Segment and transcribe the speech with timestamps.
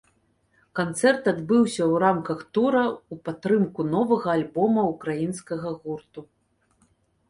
[0.79, 6.31] Канцэрт адбыўся ў рамках тура ў падтрымку новага альбома ўкраінскага гурту.